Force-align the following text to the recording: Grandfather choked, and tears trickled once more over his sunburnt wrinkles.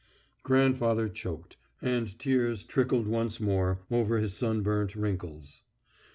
Grandfather 0.41 1.07
choked, 1.07 1.57
and 1.79 2.17
tears 2.17 2.63
trickled 2.63 3.05
once 3.05 3.39
more 3.39 3.81
over 3.91 4.17
his 4.17 4.33
sunburnt 4.35 4.95
wrinkles. 4.95 5.61